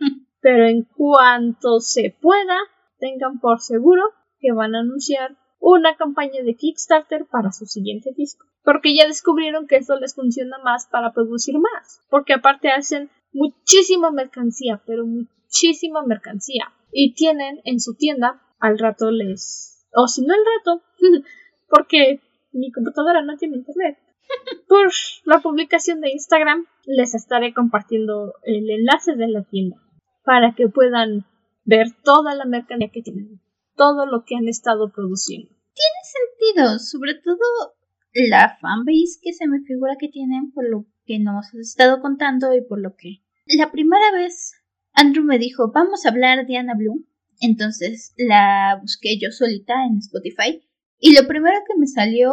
[0.40, 2.56] pero en cuanto se pueda,
[2.98, 4.02] tengan por seguro
[4.40, 8.46] que van a anunciar una campaña de Kickstarter para su siguiente disco.
[8.62, 12.00] Porque ya descubrieron que eso les funciona más para producir más.
[12.10, 16.72] Porque aparte hacen muchísima mercancía, pero muchísima mercancía.
[16.92, 19.86] Y tienen en su tienda, al rato les...
[19.94, 20.82] o si no al rato,
[21.68, 22.20] porque
[22.52, 23.98] mi computadora no tiene internet.
[24.68, 24.90] Por
[25.24, 29.76] la publicación de Instagram les estaré compartiendo el enlace de la tienda
[30.24, 31.24] para que puedan
[31.64, 33.40] ver toda la mercancía que tienen,
[33.76, 35.48] todo lo que han estado produciendo.
[35.48, 37.76] Tiene sentido, sobre todo
[38.12, 42.54] la fanbase que se me figura que tienen por lo que nos has estado contando
[42.54, 44.52] y por lo que la primera vez
[44.92, 47.06] Andrew me dijo vamos a hablar de Anna Blue
[47.40, 50.66] entonces la busqué yo solita en Spotify
[50.98, 52.32] y lo primero que me salió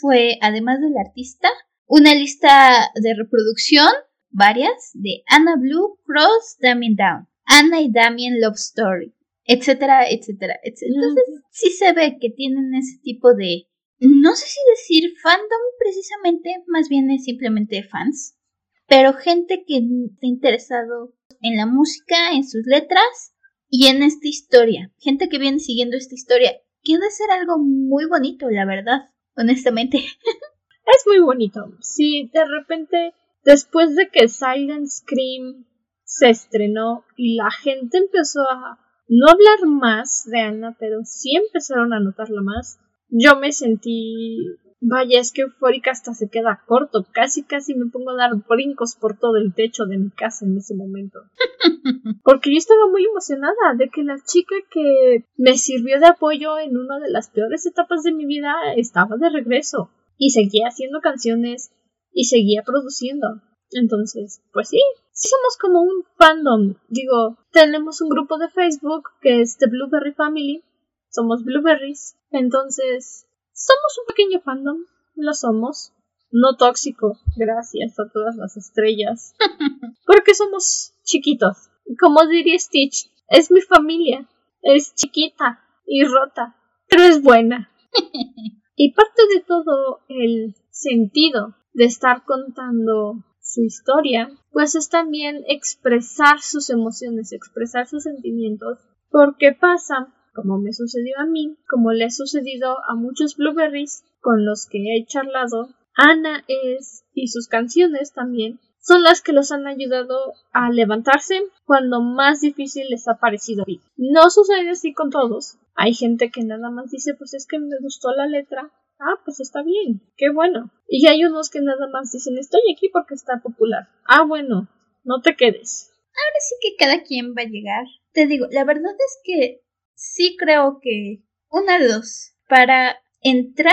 [0.00, 1.48] fue además del artista
[1.86, 3.90] una lista de reproducción
[4.30, 9.12] varias de Anna Blue Cross Damien Down Anna y Damien Love Story
[9.50, 10.94] etcétera, etcétera, etcétera.
[10.94, 13.66] Entonces, sí se ve que tienen ese tipo de,
[13.98, 18.38] no sé si decir fandom precisamente, más bien es simplemente fans,
[18.86, 23.34] pero gente que está interesado en la música, en sus letras
[23.68, 24.92] y en esta historia.
[24.98, 26.52] Gente que viene siguiendo esta historia.
[26.82, 29.98] Que debe ser algo muy bonito, la verdad, honestamente.
[29.98, 31.76] es muy bonito.
[31.80, 35.66] Sí, de repente, después de que Silent Scream
[36.04, 38.78] se estrenó y la gente empezó a
[39.10, 42.78] no hablar más de Ana, pero sí empezaron a notarla más.
[43.08, 44.38] Yo me sentí,
[44.80, 47.04] vaya, es que eufórica hasta se queda corto.
[47.10, 50.56] Casi, casi me pongo a dar brincos por todo el techo de mi casa en
[50.56, 51.18] ese momento.
[52.22, 56.76] Porque yo estaba muy emocionada de que la chica que me sirvió de apoyo en
[56.76, 59.90] una de las peores etapas de mi vida estaba de regreso.
[60.18, 61.72] Y seguía haciendo canciones
[62.12, 63.26] y seguía produciendo.
[63.72, 64.80] Entonces, pues sí,
[65.12, 66.74] sí somos como un fandom.
[66.88, 70.62] Digo, tenemos un grupo de Facebook que es The Blueberry Family.
[71.08, 72.16] Somos Blueberries.
[72.30, 74.84] Entonces, somos un pequeño fandom.
[75.14, 75.92] Lo somos.
[76.32, 79.34] No tóxico, gracias a todas las estrellas.
[80.06, 81.70] Porque somos chiquitos.
[81.98, 84.28] Como diría Stitch, es mi familia.
[84.62, 86.56] Es chiquita y rota,
[86.88, 87.70] pero es buena.
[88.76, 96.40] y parte de todo el sentido de estar contando su historia, pues es también expresar
[96.40, 98.78] sus emociones, expresar sus sentimientos,
[99.10, 104.44] porque pasa, como me sucedió a mí, como le ha sucedido a muchos blueberries con
[104.44, 109.66] los que he charlado, Ana es, y sus canciones también, son las que los han
[109.66, 113.64] ayudado a levantarse cuando más difícil les ha parecido
[113.96, 115.58] No sucede así con todos.
[115.74, 118.70] Hay gente que nada más dice, pues es que me gustó la letra
[119.02, 120.70] Ah, pues está bien, qué bueno.
[120.86, 123.88] Y hay unos que nada más dicen, estoy aquí porque está popular.
[124.06, 124.68] Ah, bueno,
[125.04, 125.90] no te quedes.
[126.08, 127.86] Ahora sí que cada quien va a llegar.
[128.12, 129.62] Te digo, la verdad es que
[129.94, 132.34] sí creo que una de dos.
[132.46, 133.72] Para entrar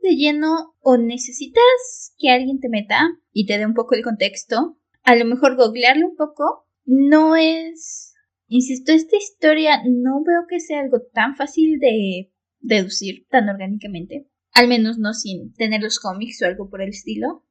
[0.00, 4.78] de lleno o necesitas que alguien te meta y te dé un poco el contexto,
[5.02, 8.14] a lo mejor googlearlo un poco, no es...
[8.48, 14.28] Insisto, esta historia no veo que sea algo tan fácil de deducir tan orgánicamente.
[14.54, 17.44] Al menos no sin tener los cómics o algo por el estilo.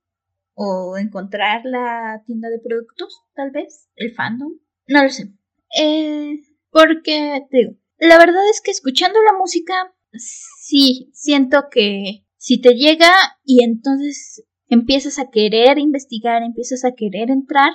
[0.53, 3.89] O encontrar la tienda de productos, tal vez.
[3.95, 4.53] El fandom.
[4.87, 5.31] No lo sé.
[5.79, 9.73] Eh, porque, digo, la verdad es que escuchando la música,
[10.13, 13.11] sí, siento que si te llega
[13.43, 17.71] y entonces empiezas a querer investigar, empiezas a querer entrar,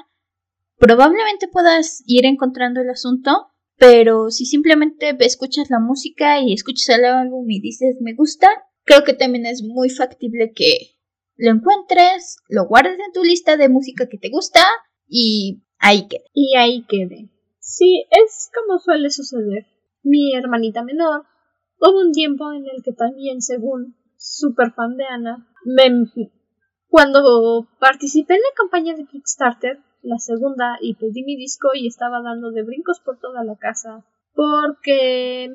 [0.79, 7.05] probablemente puedas ir encontrando el asunto, pero si simplemente escuchas la música y escuchas el
[7.05, 8.49] álbum y dices me gusta,
[8.87, 10.97] creo que también es muy factible que
[11.37, 14.61] lo encuentres, lo guardes en tu lista de música que te gusta
[15.07, 16.25] y ahí quede.
[16.33, 17.29] Y ahí quede.
[17.59, 19.67] Sí, es como suele suceder.
[20.03, 21.25] Mi hermanita menor
[21.79, 26.07] hubo un tiempo en el que también, según super fan de Ana, me,
[26.89, 32.23] cuando participé en la campaña de Kickstarter, la segunda, y pedí mi disco y estaba
[32.23, 35.53] dando de brincos por toda la casa porque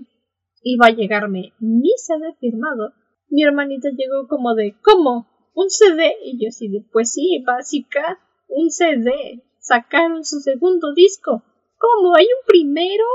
[0.63, 2.93] iba a llegarme mi CD firmado
[3.31, 5.27] mi hermanita llegó como de, ¿cómo?
[5.53, 6.15] ¿Un CD?
[6.23, 9.43] Y yo así de, pues sí, básica, un CD.
[9.59, 11.43] Sacaron su segundo disco.
[11.77, 12.15] ¿Cómo?
[12.15, 13.05] ¿Hay un primero?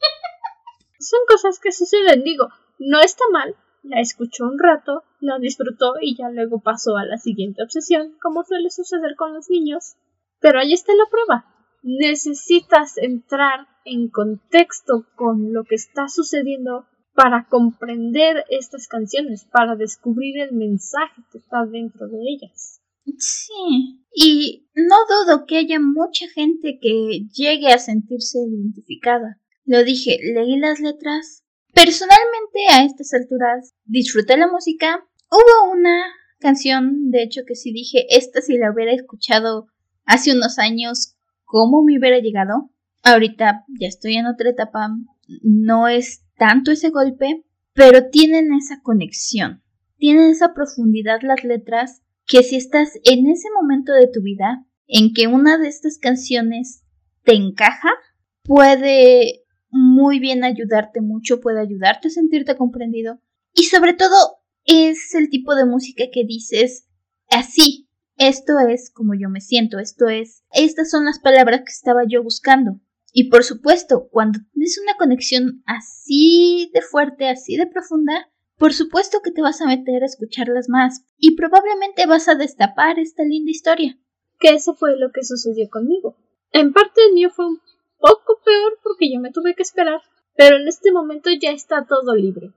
[0.98, 3.54] Son cosas que suceden, digo, no está mal.
[3.82, 8.44] La escuchó un rato, la disfrutó y ya luego pasó a la siguiente obsesión, como
[8.44, 9.96] suele suceder con los niños.
[10.40, 11.46] Pero ahí está la prueba.
[11.82, 16.86] necesitas entrar en contexto con lo que está sucediendo
[17.22, 22.80] para comprender estas canciones, para descubrir el mensaje que está dentro de ellas.
[23.18, 29.38] Sí, y no dudo que haya mucha gente que llegue a sentirse identificada.
[29.66, 31.44] Lo dije, leí las letras.
[31.74, 35.06] Personalmente a estas alturas disfruté la música.
[35.30, 36.02] Hubo una
[36.38, 39.66] canción, de hecho, que sí dije, esta si la hubiera escuchado
[40.06, 42.70] hace unos años, ¿cómo me hubiera llegado?
[43.02, 44.88] Ahorita ya estoy en otra etapa,
[45.42, 49.62] no es tanto ese golpe, pero tienen esa conexión,
[49.98, 55.12] tienen esa profundidad las letras que si estás en ese momento de tu vida en
[55.12, 56.82] que una de estas canciones
[57.24, 57.90] te encaja,
[58.42, 63.20] puede muy bien ayudarte mucho, puede ayudarte a sentirte comprendido
[63.54, 66.88] y sobre todo es el tipo de música que dices
[67.28, 72.04] así, esto es como yo me siento, esto es, estas son las palabras que estaba
[72.08, 72.80] yo buscando.
[73.12, 79.20] Y por supuesto, cuando tienes una conexión así de fuerte, así de profunda, por supuesto
[79.24, 83.50] que te vas a meter a escucharlas más y probablemente vas a destapar esta linda
[83.50, 83.98] historia.
[84.38, 86.16] Que eso fue lo que sucedió conmigo.
[86.52, 87.60] En parte el mío fue un
[87.98, 90.00] poco peor porque yo me tuve que esperar,
[90.36, 92.52] pero en este momento ya está todo libre.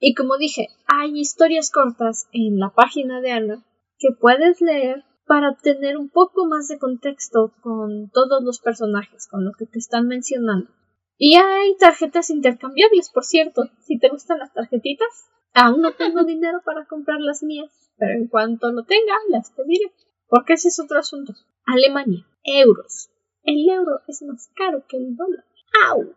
[0.00, 3.64] Y como dije, hay historias cortas en la página de Ana
[3.98, 9.44] que puedes leer para obtener un poco más de contexto con todos los personajes, con
[9.44, 10.70] lo que te están mencionando.
[11.16, 13.62] Y hay tarjetas intercambiables, por cierto.
[13.80, 18.28] Si te gustan las tarjetitas, aún no tengo dinero para comprar las mías, pero en
[18.28, 19.92] cuanto lo tenga, las pediré.
[20.28, 21.32] Porque ese es otro asunto.
[21.66, 23.10] Alemania, euros.
[23.42, 25.44] El euro es más caro que el dólar.
[25.88, 26.14] ¡Auch!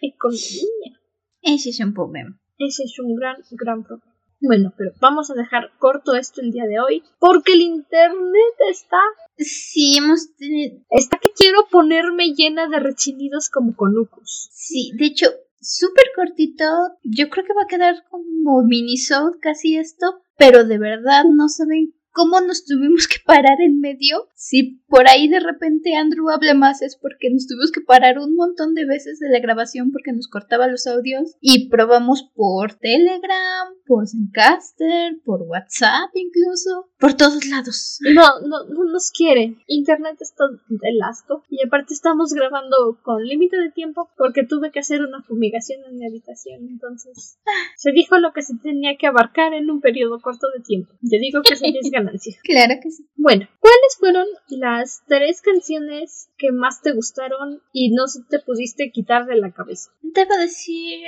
[0.00, 1.00] Economía.
[1.42, 2.38] Ese es un problema.
[2.58, 4.15] Ese es un gran, gran problema.
[4.40, 8.98] Bueno, pero vamos a dejar corto esto el día de hoy porque el internet está...
[9.38, 10.78] Sí, hemos tenido...
[10.90, 14.50] Está que quiero ponerme llena de rechinidos como conucos.
[14.52, 15.26] Sí, de hecho,
[15.60, 16.64] súper cortito.
[17.02, 21.94] Yo creo que va a quedar como minisode casi esto, pero de verdad no saben
[22.16, 24.28] cómo nos tuvimos que parar en medio.
[24.34, 28.34] Si por ahí de repente Andrew habla más es porque nos tuvimos que parar un
[28.34, 33.68] montón de veces de la grabación porque nos cortaba los audios y probamos por Telegram,
[33.86, 37.98] por Zencaster, por WhatsApp incluso, por todos lados.
[38.00, 39.58] No, no, no nos quiere.
[39.66, 44.80] Internet está del asco y aparte estamos grabando con límite de tiempo porque tuve que
[44.80, 46.66] hacer una fumigación en mi habitación.
[46.66, 47.38] Entonces
[47.76, 50.94] se dijo lo que se tenía que abarcar en un periodo corto de tiempo.
[51.02, 51.66] Yo digo que se
[52.42, 53.08] Claro que sí.
[53.16, 58.90] Bueno, ¿cuáles fueron las tres canciones que más te gustaron y no se te pudiste
[58.90, 59.90] quitar de la cabeza?
[60.02, 60.98] Debo decir,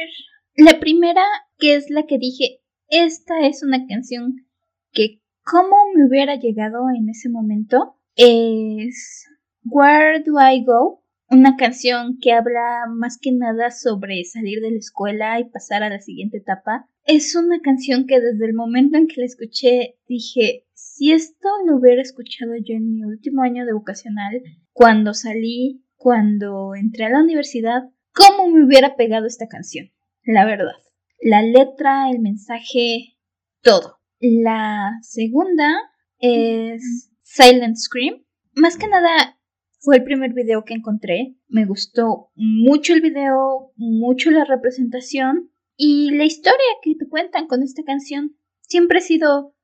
[0.56, 1.22] la primera,
[1.58, 4.46] que es la que dije, esta es una canción
[4.92, 9.26] que cómo me hubiera llegado en ese momento, es
[9.64, 11.02] Where Do I Go?
[11.30, 15.90] Una canción que habla más que nada sobre salir de la escuela y pasar a
[15.90, 16.88] la siguiente etapa.
[17.04, 20.66] Es una canción que desde el momento en que la escuché dije,
[20.98, 26.74] si esto lo hubiera escuchado yo en mi último año de vocacional, cuando salí, cuando
[26.74, 27.82] entré a la universidad,
[28.12, 29.92] ¿cómo me hubiera pegado esta canción?
[30.24, 30.74] La verdad.
[31.20, 33.16] La letra, el mensaje,
[33.62, 33.98] todo.
[34.18, 35.72] La segunda
[36.18, 38.24] es Silent Scream.
[38.56, 39.38] Más que nada
[39.78, 41.36] fue el primer video que encontré.
[41.46, 47.62] Me gustó mucho el video, mucho la representación y la historia que te cuentan con
[47.62, 48.36] esta canción.
[48.62, 49.54] Siempre he sido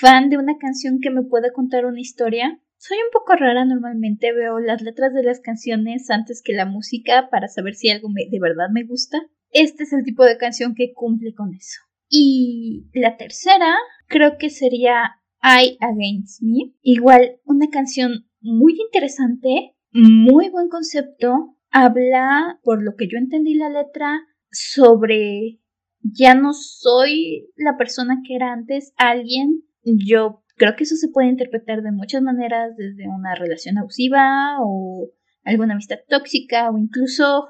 [0.00, 2.60] fan de una canción que me pueda contar una historia.
[2.76, 7.28] Soy un poco rara normalmente, veo las letras de las canciones antes que la música
[7.30, 9.22] para saber si algo de verdad me gusta.
[9.50, 11.80] Este es el tipo de canción que cumple con eso.
[12.08, 13.74] Y la tercera
[14.08, 16.74] creo que sería I Against Me.
[16.82, 21.56] Igual, una canción muy interesante, muy buen concepto.
[21.70, 25.60] Habla, por lo que yo entendí la letra, sobre
[26.02, 31.28] ya no soy la persona que era antes, alguien yo creo que eso se puede
[31.28, 35.10] interpretar de muchas maneras, desde una relación abusiva o
[35.44, 37.48] alguna amistad tóxica o incluso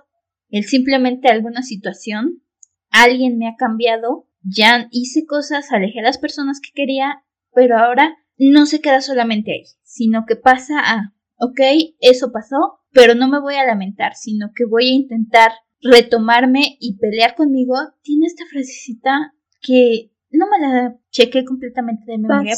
[0.48, 2.42] el simplemente alguna situación.
[2.90, 8.16] Alguien me ha cambiado, ya hice cosas, alejé a las personas que quería, pero ahora
[8.38, 11.60] no se queda solamente ahí, sino que pasa a, ok,
[12.00, 16.96] eso pasó, pero no me voy a lamentar, sino que voy a intentar retomarme y
[16.98, 17.74] pelear conmigo.
[18.02, 22.52] Tiene esta frasecita que no me la chequé completamente de memoria.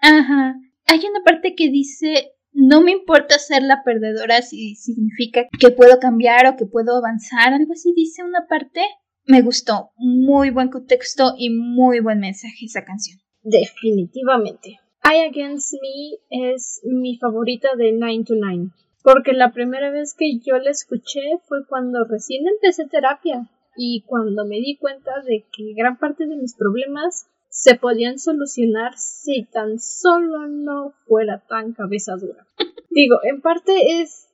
[0.00, 0.54] Ajá.
[0.86, 5.98] Hay una parte que dice, no me importa ser la perdedora si significa que puedo
[5.98, 8.82] cambiar o que puedo avanzar, algo así dice una parte.
[9.26, 13.18] Me gustó, muy buen contexto y muy buen mensaje esa canción.
[13.42, 14.78] Definitivamente.
[15.04, 18.70] I Against Me es mi favorita de 9 to 9.
[19.06, 24.44] Porque la primera vez que yo la escuché fue cuando recién empecé terapia y cuando
[24.44, 29.78] me di cuenta de que gran parte de mis problemas se podían solucionar si tan
[29.78, 32.48] solo no fuera tan cabeza dura.
[32.90, 34.26] Digo, en parte es,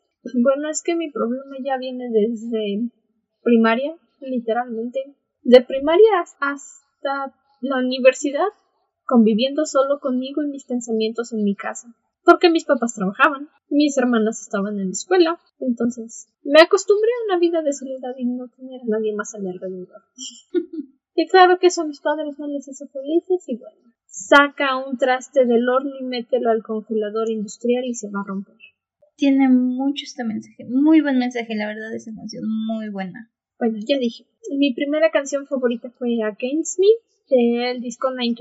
[0.43, 2.91] bueno, es que mi problema ya viene desde
[3.43, 5.01] primaria, literalmente.
[5.43, 8.49] De primaria hasta la universidad,
[9.05, 11.95] conviviendo solo conmigo y mis pensamientos en mi casa.
[12.25, 17.41] Porque mis papás trabajaban, mis hermanas estaban en la escuela, entonces me acostumbré a una
[17.41, 20.03] vida de soledad y no tener a nadie más a mi alrededor.
[21.14, 24.99] y claro que eso a mis padres no les hizo felices y bueno, saca un
[24.99, 28.57] traste del horno y mételo al congelador industrial y se va a romper.
[29.16, 33.31] Tiene mucho este mensaje, muy buen mensaje, la verdad, esa canción, muy buena.
[33.59, 38.35] Bueno, ya dije, mi primera canción favorita fue Against Me, del disco 9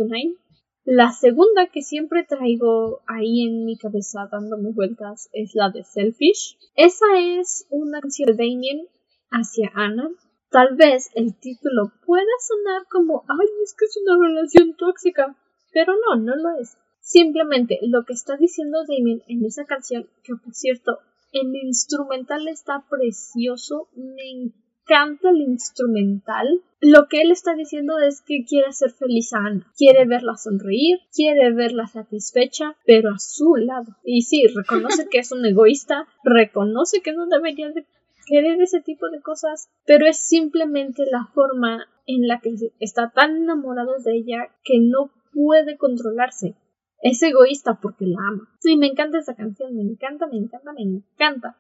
[0.84, 6.58] La segunda que siempre traigo ahí en mi cabeza dándome vueltas es la de Selfish.
[6.76, 8.88] Esa es una canción de Damien
[9.30, 10.10] hacia Anna.
[10.50, 15.38] Tal vez el título pueda sonar como, ay, es que es una relación tóxica,
[15.72, 16.76] pero no, no lo es.
[17.00, 20.98] Simplemente lo que está diciendo Damien en esa canción, que por cierto,
[21.32, 24.52] el instrumental está precioso, me
[24.86, 29.72] canta el instrumental, lo que él está diciendo es que quiere hacer feliz a Ana,
[29.78, 33.96] quiere verla sonreír, quiere verla satisfecha, pero a su lado.
[34.04, 37.86] Y sí, reconoce que es un egoísta, reconoce que no debería de
[38.26, 43.38] querer ese tipo de cosas, pero es simplemente la forma en la que está tan
[43.38, 46.56] enamorado de ella que no puede controlarse.
[47.02, 48.48] Es egoísta porque la ama.
[48.60, 51.58] Sí, me encanta esa canción, me encanta, me encanta, me encanta.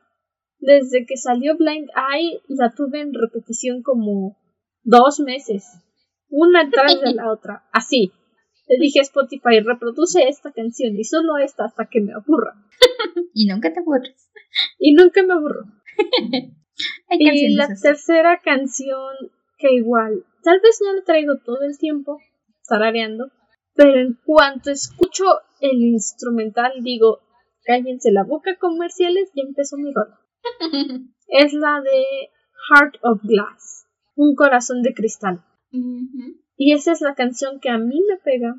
[0.61, 4.37] Desde que salió Blind Eye la tuve en repetición como
[4.83, 5.65] dos meses,
[6.29, 8.11] una tras de la otra, así.
[8.67, 12.53] Le dije a Spotify, reproduce esta canción y solo esta hasta que me aburra.
[13.33, 14.29] y nunca te aburres.
[14.77, 15.65] Y nunca me aburro.
[17.09, 19.15] y la tercera canción
[19.57, 22.19] que igual, tal vez no la traigo todo el tiempo,
[22.67, 23.31] tarareando,
[23.73, 25.25] pero en cuanto escucho
[25.59, 27.19] el instrumental digo,
[27.65, 30.20] cállense la boca comerciales y empezó mi rola
[31.27, 32.29] es la de
[32.69, 35.43] Heart of Glass, un corazón de cristal.
[36.57, 38.55] Y esa es la canción que a mí me pega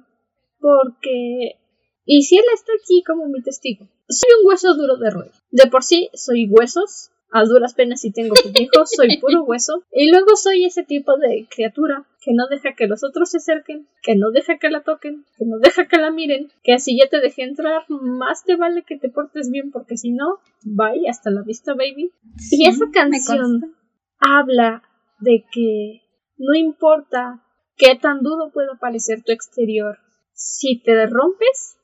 [0.58, 1.58] porque...
[2.04, 3.86] Y si él está aquí como mi testigo.
[4.08, 5.30] Soy un hueso duro de roer.
[5.50, 9.84] De por sí soy huesos, a duras penas si tengo hijos, soy puro hueso.
[9.92, 13.88] Y luego soy ese tipo de criatura que no deja que los otros se acerquen,
[14.02, 17.08] que no deja que la toquen, que no deja que la miren, que si ya
[17.08, 21.30] te dejé entrar, más te vale que te portes bien porque si no, bye, hasta
[21.30, 22.12] la vista, baby.
[22.50, 23.74] y esa canción
[24.18, 24.82] habla
[25.18, 26.02] de que
[26.36, 27.44] no importa
[27.76, 29.98] qué tan duro pueda parecer tu exterior,
[30.32, 31.76] si te rompes,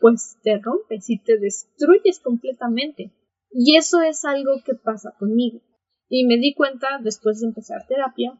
[0.00, 3.12] pues te rompes y te destruyes completamente.
[3.50, 5.60] Y eso es algo que pasa conmigo.
[6.08, 8.32] Y me di cuenta después de empezar terapia.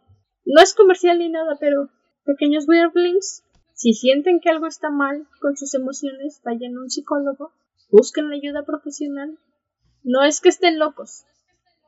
[0.44, 1.90] No es comercial ni nada, pero
[2.24, 7.52] pequeños weirdlings, si sienten que algo está mal con sus emociones, vayan a un psicólogo,
[7.90, 9.38] busquen la ayuda profesional.
[10.02, 11.24] No es que estén locos.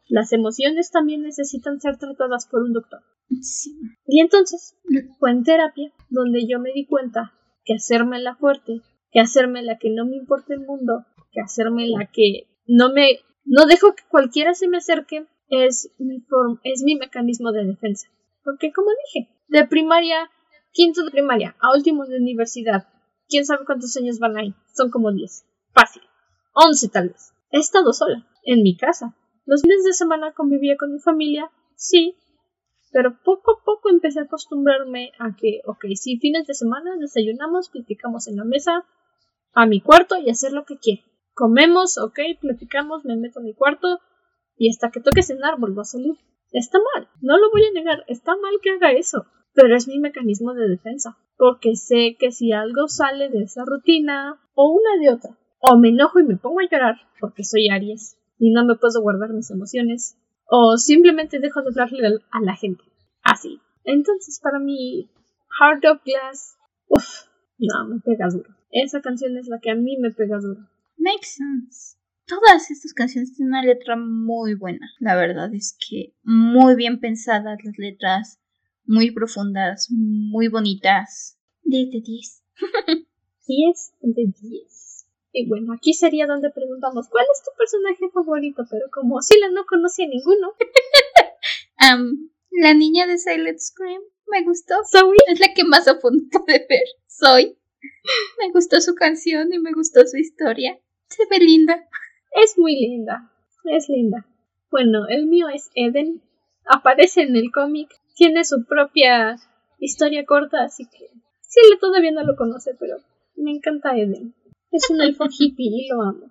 [0.08, 3.00] Las emociones también necesitan ser tratadas por un doctor.
[4.06, 4.76] Y entonces
[5.18, 7.32] fue en terapia donde yo me di cuenta
[7.64, 11.88] que hacerme la fuerte, que hacerme la que no me importa el mundo, que hacerme
[11.88, 16.82] la que no me, no dejo que cualquiera se me acerque, es mi form, es
[16.82, 18.08] mi mecanismo de defensa.
[18.44, 20.30] Porque como dije, de primaria,
[20.72, 22.86] quinto de primaria, a último de universidad,
[23.28, 26.02] quién sabe cuántos años van ahí, son como 10, fácil,
[26.54, 27.32] 11 tal vez.
[27.50, 29.16] He estado sola, en mi casa.
[29.46, 32.16] Los fines de semana convivía con mi familia, sí,
[32.92, 37.70] pero poco a poco empecé a acostumbrarme a que, ok, sí, fines de semana desayunamos,
[37.70, 38.84] platicamos en la mesa,
[39.52, 41.02] a mi cuarto y hacer lo que quiera.
[41.34, 44.00] Comemos, ok, platicamos, me meto en mi cuarto
[44.56, 46.14] y hasta que toque cenar vuelvo a salir.
[46.54, 49.98] Está mal, no lo voy a negar, está mal que haga eso, pero es mi
[49.98, 55.12] mecanismo de defensa, porque sé que si algo sale de esa rutina o una de
[55.12, 58.76] otra, o me enojo y me pongo a llorar porque soy Aries y no me
[58.76, 62.84] puedo guardar mis emociones, o simplemente dejo de hablarle a la gente.
[63.24, 63.60] Así.
[63.82, 65.10] Entonces, para mí,
[65.58, 67.26] Heart of Glass, uff,
[67.58, 68.54] no, me pega duro.
[68.70, 70.60] Esa canción es la que a mí me pega duro.
[70.98, 71.93] Makes sense.
[72.26, 74.90] Todas estas canciones tienen una letra muy buena.
[74.98, 78.40] La verdad es que muy bien pensadas las letras,
[78.86, 81.38] muy profundas, muy bonitas.
[81.64, 82.42] 10 de 10.
[83.46, 85.06] 10 de 10.
[85.32, 88.62] Y bueno, aquí sería donde preguntamos, ¿cuál es tu personaje favorito?
[88.70, 90.54] Pero como Sila no conocía ninguno.
[91.92, 94.76] um, la niña de Silent Scream me gustó.
[94.90, 95.16] Soy.
[95.26, 96.86] Es la que más a fondo puede ver.
[97.06, 97.58] Soy.
[98.38, 100.78] Me gustó su canción y me gustó su historia.
[101.08, 101.86] Se ve linda.
[102.34, 103.30] Es muy linda.
[103.64, 104.26] Es linda.
[104.70, 106.20] Bueno, el mío es Eden.
[106.66, 107.88] Aparece en el cómic.
[108.16, 109.36] Tiene su propia
[109.78, 111.10] historia corta, así que
[111.40, 112.96] sí, todavía no lo conoce, pero
[113.36, 114.34] me encanta Eden.
[114.70, 116.30] Es un elfo hippie y lo amo.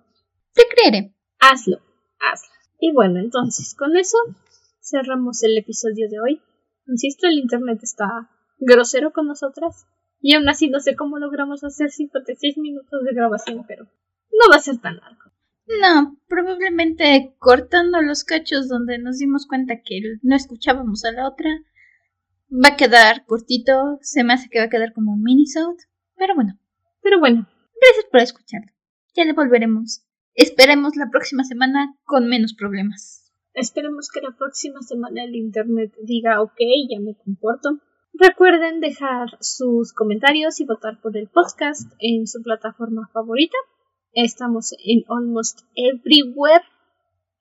[0.52, 1.14] Te creeré.
[1.40, 1.78] Hazlo,
[2.20, 2.54] hazlo.
[2.80, 4.18] Y bueno, entonces, con eso
[4.80, 6.42] cerramos el episodio de hoy.
[6.86, 9.86] Insisto, el internet está grosero con nosotras.
[10.20, 14.56] Y aún así no sé cómo logramos hacer 56 minutos de grabación, pero no va
[14.56, 15.23] a ser tan largo.
[15.66, 21.50] No, probablemente cortando los cachos donde nos dimos cuenta que no escuchábamos a la otra,
[22.50, 25.78] va a quedar cortito, se me hace que va a quedar como un minisode,
[26.16, 26.58] pero bueno.
[27.02, 27.48] Pero bueno.
[27.80, 28.72] Gracias por escucharlo.
[29.14, 30.04] Ya le volveremos.
[30.34, 33.32] Esperemos la próxima semana con menos problemas.
[33.52, 36.58] Esperemos que la próxima semana el internet diga ok,
[36.90, 37.78] ya me comporto.
[38.14, 43.56] Recuerden dejar sus comentarios y votar por el podcast en su plataforma favorita.
[44.14, 46.64] Estamos en almost everywhere.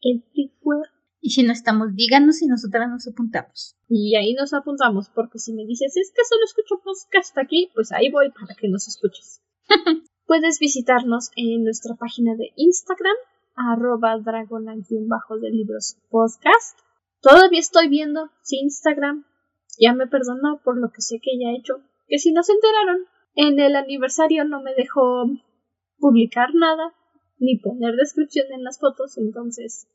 [0.02, 0.90] Everywhere.
[1.22, 3.78] Y si no estamos, díganos y nosotras nos apuntamos.
[3.88, 7.92] Y ahí nos apuntamos, porque si me dices, es que solo escucho podcast aquí, pues
[7.92, 9.42] ahí voy para que nos escuches.
[10.26, 13.16] Puedes visitarnos en nuestra página de Instagram,
[13.56, 16.80] arroba bajo de libros podcast.
[17.22, 19.26] Todavía estoy viendo si Instagram
[19.80, 21.82] ya me perdonó por lo que sé que ella ha hecho.
[22.08, 23.06] Que si no se enteraron,
[23.36, 25.26] en el aniversario no me dejó
[25.98, 26.94] publicar nada,
[27.38, 29.88] ni poner descripción en las fotos, entonces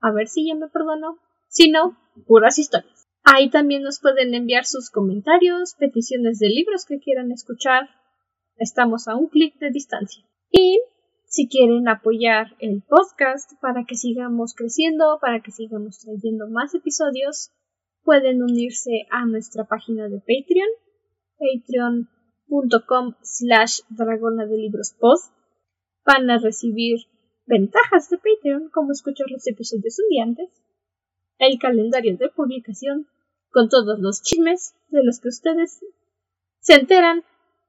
[0.00, 1.18] a ver si ya me perdonó.
[1.48, 3.08] Si no, puras historias.
[3.24, 7.88] Ahí también nos pueden enviar sus comentarios, peticiones de libros que quieran escuchar.
[8.58, 10.22] Estamos a un clic de distancia.
[10.50, 10.78] Y
[11.26, 17.50] si quieren apoyar el podcast para que sigamos creciendo, para que sigamos trayendo más episodios,
[18.02, 20.68] pueden unirse a nuestra página de Patreon,
[22.48, 25.32] patreon.com slash dragona de libros post.
[26.04, 27.00] Van a recibir
[27.46, 30.50] ventajas de Patreon como escuchar los episodios un día antes,
[31.38, 33.08] el calendario de publicación
[33.50, 35.80] con todos los chismes de los que ustedes
[36.60, 37.22] se enteran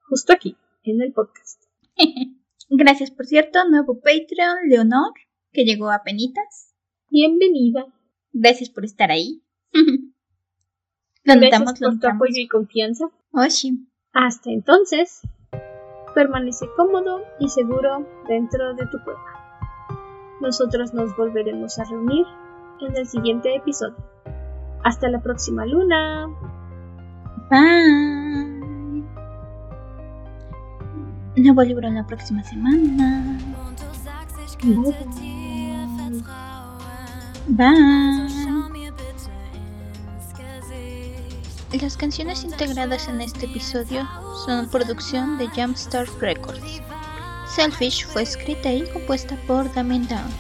[0.10, 1.64] justo aquí en el podcast.
[2.70, 5.14] Gracias, por cierto, nuevo Patreon, Leonor,
[5.52, 6.74] que llegó a penitas.
[7.10, 7.86] Bienvenida.
[8.34, 9.44] Gracias por estar ahí.
[9.72, 13.06] Lo Gracias por tu apoyo y confianza.
[13.32, 13.88] Oh, sí.
[14.16, 15.22] Hasta entonces,
[16.14, 19.20] permanece cómodo y seguro dentro de tu cueva.
[20.40, 22.26] Nosotros nos volveremos a reunir
[22.80, 23.98] en el siguiente episodio.
[24.86, 26.28] Hasta la próxima luna.
[27.50, 29.04] Bye.
[31.36, 33.38] Nuevo libro la próxima semana.
[37.48, 38.25] Bye.
[41.74, 44.08] Las canciones integradas en este episodio
[44.46, 46.82] son producción de Jumpstart Records.
[47.54, 50.32] Selfish fue escrita y compuesta por Damien Down.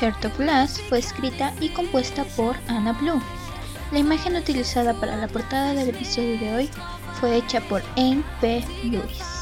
[0.00, 3.20] Heart of Glass fue escrita y compuesta por Anna Blue.
[3.90, 6.70] La imagen utilizada para la portada del episodio de hoy
[7.18, 8.64] fue hecha por Anne P.
[8.84, 9.39] Lewis.